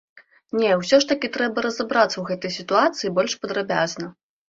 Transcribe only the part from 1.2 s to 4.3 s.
трэба разабрацца ў гэтай сітуацыі больш падрабязна.